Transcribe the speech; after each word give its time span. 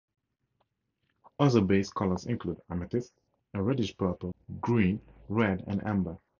Other 1.37 1.61
base 1.61 1.91
colors 1.91 2.25
include; 2.25 2.59
amethyst, 2.71 3.13
a 3.53 3.61
reddish 3.61 3.95
purple; 3.95 4.33
blue, 4.49 4.59
green, 4.59 5.01
red 5.29 5.63
and 5.67 5.85
amber. 5.85 6.17